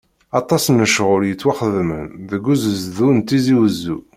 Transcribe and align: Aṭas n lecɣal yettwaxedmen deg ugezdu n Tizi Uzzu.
Aṭas 0.39 0.63
n 0.67 0.77
lecɣal 0.81 1.23
yettwaxedmen 1.27 2.05
deg 2.29 2.43
ugezdu 2.51 3.07
n 3.11 3.17
Tizi 3.27 3.55
Uzzu. 3.65 3.97